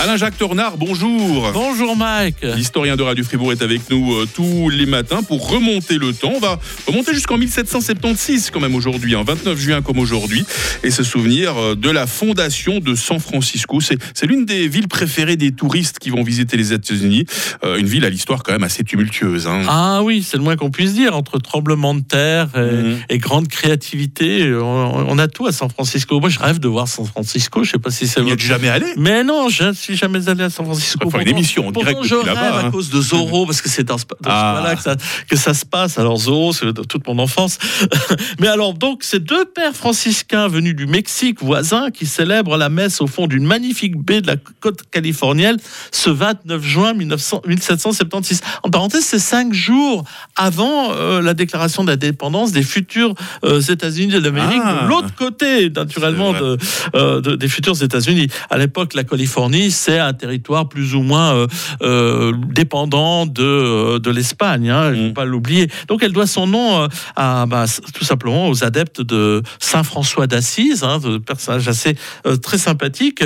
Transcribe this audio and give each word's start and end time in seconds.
Alain-Jacques 0.00 0.38
Tornard, 0.38 0.76
bonjour. 0.76 1.50
Bonjour 1.52 1.96
Mike. 1.96 2.36
L'historien 2.42 2.94
de 2.94 3.02
Radio 3.02 3.24
Fribourg 3.24 3.50
est 3.50 3.62
avec 3.62 3.90
nous 3.90 4.14
euh, 4.14 4.28
tous 4.32 4.68
les 4.68 4.86
matins 4.86 5.24
pour 5.24 5.50
remonter 5.50 5.98
le 5.98 6.12
temps. 6.12 6.32
On 6.36 6.38
va 6.38 6.60
remonter 6.86 7.12
jusqu'en 7.14 7.36
1776 7.36 8.50
quand 8.52 8.60
même 8.60 8.76
aujourd'hui, 8.76 9.16
en 9.16 9.24
29 9.24 9.58
juin 9.58 9.82
comme 9.82 9.98
aujourd'hui, 9.98 10.44
et 10.84 10.92
se 10.92 11.02
souvenir 11.02 11.56
euh, 11.56 11.74
de 11.74 11.90
la 11.90 12.06
fondation 12.06 12.78
de 12.78 12.94
San 12.94 13.18
Francisco. 13.18 13.80
C'est 13.80 14.26
l'une 14.26 14.44
des 14.46 14.68
villes 14.68 14.86
préférées 14.86 15.36
des 15.36 15.50
touristes 15.50 15.98
qui 15.98 16.10
vont 16.10 16.22
visiter 16.22 16.56
les 16.56 16.72
États-Unis. 16.72 17.24
Euh, 17.64 17.76
une 17.76 17.86
ville 17.88 18.04
à 18.04 18.10
l'histoire 18.10 18.44
quand 18.44 18.52
même 18.52 18.62
assez 18.64 18.84
tumultueuse. 18.84 19.48
hein. 19.48 19.62
Ah 19.68 20.02
oui, 20.04 20.22
c'est 20.22 20.36
le 20.36 20.44
moins 20.44 20.54
qu'on 20.54 20.70
puisse 20.70 20.94
dire. 20.94 21.16
Entre 21.16 21.38
tremblement 21.40 21.94
de 21.94 22.02
terre 22.02 22.48
et, 22.54 22.60
Mhm. 22.60 22.96
et 23.08 23.18
grande 23.18 23.48
créativité, 23.48 24.52
on, 24.54 25.08
on 25.10 25.18
a 25.18 25.26
tout 25.26 25.46
à 25.46 25.52
San 25.52 25.68
Francisco. 25.70 26.20
Moi, 26.20 26.28
je 26.28 26.38
rêve 26.38 26.60
de 26.60 26.68
voir 26.68 26.86
San 26.86 27.04
Francisco. 27.04 27.64
Je 27.64 27.72
sais 27.72 27.78
pas 27.78 27.90
si 27.90 28.06
c'est 28.06 28.20
Il 28.20 28.26
n'y 28.26 28.30
êtes 28.32 28.38
jamais 28.40 28.68
allé? 28.68 28.86
Mais 28.96 29.24
non, 29.24 29.48
je 29.48 29.72
suis 29.92 29.96
jamais 29.96 30.28
allé 30.28 30.44
à 30.44 30.50
San 30.50 30.64
Francisco. 30.66 31.08
Faire 31.10 31.20
une 31.20 31.28
émission 31.28 31.66
en 31.68 31.70
direct 31.72 32.00
je 32.02 32.14
rêve 32.14 32.26
là-bas, 32.26 32.40
à 32.58 32.64
hein. 32.66 32.70
cause 32.70 32.90
de 32.90 33.00
Zorro, 33.00 33.46
parce 33.46 33.60
que 33.62 33.68
c'est 33.68 33.84
dans 33.84 33.98
ce, 33.98 34.04
dans 34.20 34.30
ce 34.30 34.34
Ah. 34.34 34.74
que 34.76 34.82
ça, 34.82 34.96
que 35.28 35.36
ça 35.36 35.54
se 35.54 35.64
passe. 35.64 35.98
Alors 35.98 36.16
Zorro, 36.18 36.52
c'est 36.52 36.66
de 36.66 36.82
toute 36.82 37.06
mon 37.06 37.18
enfance. 37.18 37.58
Mais 38.40 38.48
alors, 38.48 38.74
donc, 38.74 39.02
ces 39.02 39.20
deux 39.20 39.44
pères 39.44 39.74
franciscains 39.74 40.48
venus 40.48 40.74
du 40.76 40.86
Mexique 40.86 41.42
voisin 41.42 41.90
qui 41.90 42.06
célèbrent 42.06 42.56
la 42.56 42.68
messe 42.68 43.00
au 43.00 43.06
fond 43.06 43.26
d'une 43.26 43.44
magnifique 43.46 43.96
baie 43.96 44.20
de 44.20 44.26
la 44.26 44.36
côte 44.60 44.82
californienne 44.90 45.56
ce 45.92 46.10
29 46.10 46.62
juin 46.62 46.94
1900 46.94 47.42
1776. 47.46 48.40
En 48.62 48.70
parenthèse, 48.70 49.04
c'est 49.04 49.18
cinq 49.18 49.52
jours 49.52 50.04
avant 50.36 50.92
euh, 50.92 51.20
la 51.22 51.34
déclaration 51.34 51.84
d'indépendance 51.84 52.52
des 52.52 52.62
futurs 52.62 53.14
euh, 53.44 53.60
États-Unis 53.60 54.20
d'Amérique, 54.20 54.62
Ah. 54.64 54.82
de 54.84 54.88
l'autre 54.88 55.14
côté, 55.14 55.70
naturellement, 55.70 56.32
de, 56.32 56.56
euh, 56.94 57.20
de- 57.20 57.36
des 57.36 57.48
futurs 57.48 57.82
États-Unis. 57.82 58.28
À 58.50 58.58
l'époque, 58.58 58.94
la 58.94 59.04
Californie, 59.04 59.70
c'est 59.78 59.98
un 59.98 60.12
territoire 60.12 60.68
plus 60.68 60.94
ou 60.94 61.02
moins 61.02 61.34
euh, 61.34 61.46
euh, 61.82 62.32
dépendant 62.52 63.26
de, 63.26 63.42
euh, 63.42 63.98
de 63.98 64.10
l'Espagne. 64.10 64.68
hein, 64.70 64.90
ne 64.90 64.96
Mm. 64.96 65.08
faut 65.08 65.14
pas 65.14 65.24
l'oublier. 65.24 65.68
Donc, 65.88 66.02
elle 66.02 66.12
doit 66.12 66.26
son 66.26 66.46
nom 66.46 66.88
à, 67.16 67.46
bah, 67.46 67.64
tout 67.94 68.04
simplement 68.04 68.48
aux 68.48 68.64
adeptes 68.64 69.00
de 69.00 69.42
Saint 69.58 69.82
François 69.84 70.26
d'Assise, 70.26 70.82
hein, 70.84 70.98
de 70.98 71.18
personnage 71.18 71.68
assez 71.68 71.96
très 72.42 72.58
sympathique. 72.58 73.22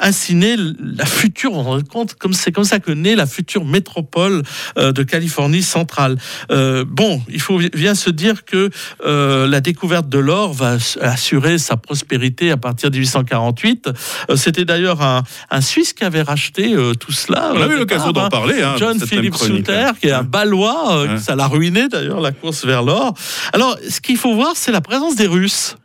Ainsi 0.00 0.34
naît 0.34 0.56
la 0.80 1.06
future, 1.06 1.52
on 1.52 1.62
rend 1.62 1.80
compte, 1.82 2.14
comme 2.14 2.32
c'est 2.32 2.52
comme 2.52 2.64
ça 2.64 2.78
que 2.80 2.90
naît 2.92 3.14
la 3.16 3.26
future 3.26 3.64
métropole 3.64 4.42
de 4.76 5.02
Californie 5.02 5.62
centrale. 5.62 6.16
Bon, 6.50 7.22
il 7.28 7.40
faut 7.40 7.58
bien 7.74 7.94
se 7.94 8.10
dire 8.10 8.44
que 8.44 8.70
la 9.04 9.60
découverte 9.60 10.08
de 10.08 10.18
l'or 10.18 10.52
va 10.52 10.76
ass- 10.76 10.98
assurer 11.00 11.58
sa 11.58 11.76
prospérité 11.76 12.50
à 12.50 12.56
partir 12.56 12.90
de 12.90 12.96
1848. 12.98 13.90
Euh, 14.30 14.36
C'était 14.36 14.64
d'ailleurs 14.64 15.02
un, 15.02 15.22
un 15.54 15.60
Suisse 15.60 15.92
qui 15.92 16.02
avait 16.02 16.22
racheté 16.22 16.74
euh, 16.74 16.94
tout 16.94 17.12
cela. 17.12 17.52
On 17.54 17.60
a 17.62 17.66
au 17.66 17.70
eu 17.70 17.76
l'occasion 17.78 18.10
d'en 18.12 18.24
hein. 18.24 18.28
parler. 18.30 18.62
hein, 18.62 18.74
John 18.78 18.98
cette 18.98 19.10
même 19.12 19.20
Philip 19.20 19.34
chronique. 19.34 19.66
Souter, 19.66 19.90
qui 20.00 20.08
est 20.08 20.12
un 20.12 20.22
Balois, 20.22 20.96
euh, 20.96 21.08
Ouais. 21.08 21.18
ça 21.18 21.36
l'a 21.36 21.46
ruiné 21.46 21.88
d'ailleurs 21.88 22.20
la 22.20 22.32
course 22.32 22.64
vers 22.64 22.82
l'or. 22.82 23.14
Alors, 23.52 23.76
ce 23.88 24.00
qu'il 24.00 24.16
faut 24.16 24.34
voir, 24.34 24.52
c'est 24.54 24.72
la 24.72 24.80
présence 24.80 25.14
des 25.14 25.26
Russes. 25.26 25.76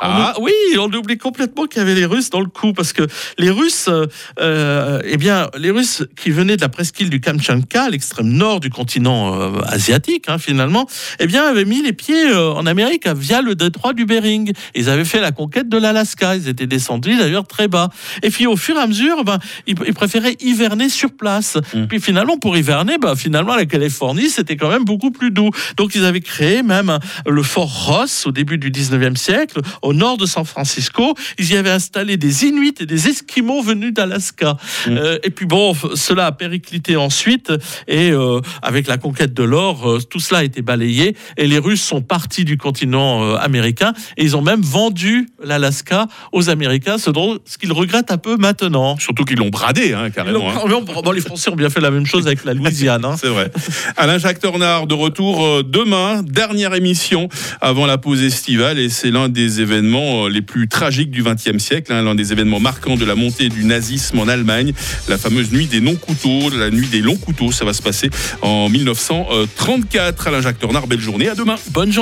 Ah. 0.00 0.34
ou- 0.38 0.44
oui, 0.44 0.52
on 0.78 0.92
oublie 0.92 1.16
complètement 1.18 1.66
qu'il 1.66 1.78
y 1.78 1.80
avait 1.80 1.94
les 1.94 2.04
Russes 2.04 2.30
dans 2.30 2.40
le 2.40 2.48
coup 2.48 2.72
parce 2.72 2.92
que 2.92 3.06
les 3.38 3.50
Russes, 3.50 3.88
euh, 4.40 5.00
eh 5.04 5.16
bien, 5.16 5.48
les 5.56 5.70
Russes 5.70 6.04
qui 6.20 6.30
venaient 6.30 6.56
de 6.56 6.60
la 6.60 6.68
presqu'île 6.68 7.10
du 7.10 7.20
Kamtchatka, 7.20 7.88
l'extrême 7.90 8.28
nord 8.28 8.60
du 8.60 8.70
continent 8.70 9.40
euh, 9.40 9.60
asiatique, 9.66 10.24
hein, 10.28 10.38
finalement, 10.38 10.86
eh 11.20 11.26
bien, 11.26 11.44
avaient 11.44 11.64
mis 11.64 11.82
les 11.82 11.92
pieds 11.92 12.28
euh, 12.30 12.52
en 12.52 12.66
Amérique 12.66 13.06
via 13.08 13.40
le 13.40 13.54
détroit 13.54 13.92
du 13.92 14.04
Bering. 14.04 14.52
Ils 14.74 14.88
avaient 14.90 15.04
fait 15.04 15.20
la 15.20 15.32
conquête 15.32 15.68
de 15.68 15.78
l'Alaska. 15.78 16.36
Ils 16.36 16.48
étaient 16.48 16.66
descendus 16.66 17.16
d'ailleurs 17.16 17.46
très 17.46 17.68
bas. 17.68 17.88
Et 18.22 18.30
puis, 18.30 18.46
au 18.46 18.56
fur 18.56 18.76
et 18.76 18.80
à 18.80 18.86
mesure, 18.86 19.24
ben, 19.24 19.38
ils, 19.66 19.76
ils 19.86 19.94
préféraient 19.94 20.36
hiverner 20.40 20.88
sur 20.88 21.12
place. 21.12 21.56
Mm. 21.74 21.86
Puis 21.86 22.00
finalement, 22.00 22.36
pour 22.38 22.56
hiverner, 22.56 22.98
ben, 22.98 23.16
finalement, 23.16 23.54
la 23.54 23.66
Californie, 23.66 24.28
c'était 24.28 24.56
quand 24.56 24.68
même 24.68 24.84
beaucoup 24.84 25.10
plus 25.10 25.30
doux. 25.30 25.50
Donc, 25.76 25.94
ils 25.94 26.04
avaient 26.04 26.20
créé 26.20 26.62
même 26.62 26.98
le 27.26 27.42
fort 27.42 27.86
Ross 27.86 28.26
au 28.26 28.32
début 28.32 28.58
du 28.58 28.70
19e 28.70 29.16
siècle, 29.16 29.53
au 29.82 29.92
nord 29.92 30.16
de 30.16 30.26
San 30.26 30.44
Francisco. 30.44 31.14
Ils 31.38 31.52
y 31.52 31.56
avaient 31.56 31.70
installé 31.70 32.16
des 32.16 32.44
Inuits 32.44 32.74
et 32.80 32.86
des 32.86 33.08
Esquimaux 33.08 33.62
venus 33.62 33.92
d'Alaska. 33.92 34.56
Mm. 34.86 34.90
Euh, 34.96 35.18
et 35.22 35.30
puis 35.30 35.46
bon, 35.46 35.74
cela 35.94 36.26
a 36.26 36.32
périclité 36.32 36.96
ensuite. 36.96 37.52
Et 37.88 38.10
euh, 38.10 38.40
avec 38.62 38.86
la 38.86 38.96
conquête 38.98 39.34
de 39.34 39.42
l'or, 39.42 39.88
euh, 39.90 40.00
tout 40.00 40.20
cela 40.20 40.40
a 40.40 40.44
été 40.44 40.62
balayé. 40.62 41.16
Et 41.36 41.46
les 41.46 41.58
Russes 41.58 41.82
sont 41.82 42.00
partis 42.02 42.44
du 42.44 42.56
continent 42.56 43.34
américain. 43.36 43.92
Et 44.16 44.24
ils 44.24 44.36
ont 44.36 44.42
même 44.42 44.62
vendu 44.62 45.28
l'Alaska 45.42 46.06
aux 46.32 46.50
Américains, 46.50 46.98
ce, 46.98 47.10
dont, 47.10 47.38
ce 47.44 47.58
qu'ils 47.58 47.72
regrettent 47.72 48.10
un 48.10 48.18
peu 48.18 48.36
maintenant. 48.36 48.96
Surtout 48.98 49.24
qu'ils 49.24 49.38
l'ont 49.38 49.50
bradé, 49.50 49.92
hein, 49.92 50.10
carrément. 50.10 50.50
hein. 50.50 50.80
bon, 51.02 51.10
les 51.12 51.20
Français 51.20 51.50
ont 51.50 51.56
bien 51.56 51.70
fait 51.70 51.80
la 51.80 51.90
même 51.90 52.06
chose 52.06 52.26
avec 52.26 52.44
la 52.44 52.54
Louisiane. 52.54 53.04
hein. 53.04 53.16
C'est 53.20 53.28
vrai. 53.28 53.50
Alain-Jacques 53.96 54.40
Tornard, 54.40 54.86
de 54.86 54.94
retour 54.94 55.62
demain, 55.64 56.22
dernière 56.22 56.74
émission 56.74 57.28
avant 57.60 57.86
la 57.86 57.98
pause 57.98 58.22
estivale, 58.22 58.78
et 58.78 58.88
c'est 58.88 59.10
l'un 59.10 59.28
des 59.28 59.43
événements 59.60 60.26
euh, 60.26 60.28
les 60.28 60.42
plus 60.42 60.68
tragiques 60.68 61.10
du 61.10 61.22
XXe 61.22 61.58
siècle, 61.58 61.92
hein, 61.92 62.02
l'un 62.02 62.14
des 62.14 62.32
événements 62.32 62.60
marquants 62.60 62.96
de 62.96 63.04
la 63.04 63.14
montée 63.14 63.48
du 63.48 63.64
nazisme 63.64 64.18
en 64.18 64.28
Allemagne, 64.28 64.72
la 65.08 65.18
fameuse 65.18 65.52
nuit 65.52 65.66
des 65.66 65.80
non-couteaux, 65.80 66.50
la 66.50 66.70
nuit 66.70 66.88
des 66.88 67.00
longs 67.00 67.16
couteaux, 67.16 67.52
ça 67.52 67.64
va 67.64 67.72
se 67.72 67.82
passer 67.82 68.10
en 68.42 68.68
1934. 68.68 70.28
Alain-Jacques 70.28 70.58
Tornard, 70.58 70.86
belle 70.86 71.00
journée, 71.00 71.28
à 71.28 71.34
demain. 71.34 71.56
Bonne 71.70 71.92
journée. 71.92 71.92